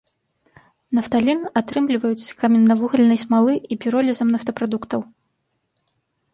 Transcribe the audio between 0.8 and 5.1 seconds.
Нафталін атрымліваюць з каменнавугальнай смалы і піролізам нафтапрадуктаў.